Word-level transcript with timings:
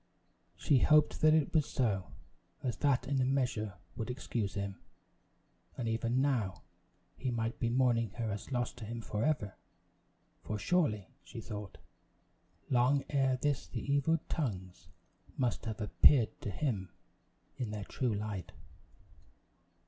She 0.55 0.79
hoped 0.79 1.21
that 1.21 1.35
it 1.35 1.53
was 1.53 1.69
so, 1.69 2.11
as 2.63 2.77
that 2.77 3.07
in 3.07 3.21
a 3.21 3.23
measure 3.23 3.75
would 3.95 4.09
excuse 4.09 4.55
him; 4.55 4.79
and 5.77 5.87
even 5.87 6.23
now, 6.23 6.63
he 7.15 7.29
might 7.29 7.59
be 7.59 7.69
mourning 7.69 8.09
her 8.15 8.31
as 8.31 8.51
lost 8.51 8.77
to 8.77 8.85
him 8.85 9.01
forever! 9.01 9.53
For 10.41 10.57
surely, 10.57 11.11
she 11.23 11.39
thought, 11.39 11.77
long 12.67 13.03
ere 13.11 13.37
this 13.39 13.67
the 13.67 13.93
evil 13.93 14.17
tongues 14.27 14.89
must 15.37 15.65
have 15.65 15.79
appeared 15.79 16.41
to 16.41 16.49
him 16.49 16.89
in 17.57 17.69
their 17.69 17.85
true 17.85 18.15
light. 18.15 18.53